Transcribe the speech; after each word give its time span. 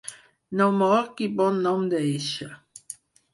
No 0.61 0.65
mor 0.77 1.03
qui 1.19 1.27
bon 1.41 1.61
nom 1.67 1.85
deixa. 1.93 2.49